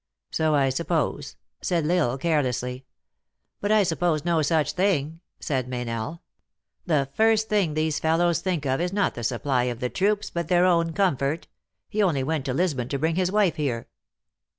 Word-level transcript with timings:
"So 0.31 0.55
I 0.55 0.69
suppose," 0.69 1.35
said 1.61 1.85
L 1.87 2.09
Isle. 2.09 2.17
carelessly." 2.17 2.85
But 3.61 3.71
I 3.71 3.83
suppose 3.83 4.25
no 4.25 4.41
such 4.41 4.71
thing," 4.71 5.19
said 5.39 5.67
Meynell. 5.69 6.21
"The 6.87 7.09
first 7.13 7.49
thing 7.49 7.75
these 7.75 7.99
fellows 7.99 8.41
think 8.41 8.65
of 8.65 8.81
is 8.81 8.91
not 8.91 9.13
the 9.13 9.23
supply 9.23 9.65
of 9.65 9.79
the 9.79 9.89
troops, 9.89 10.31
but 10.31 10.47
their 10.47 10.65
own 10.65 10.93
comfort. 10.93 11.47
He 11.87 12.01
only 12.01 12.23
went 12.23 12.45
to 12.45 12.53
Lisbon 12.55 12.89
to 12.89 12.97
bring 12.97 13.13
his 13.15 13.31
wife 13.31 13.57
here." 13.57 13.89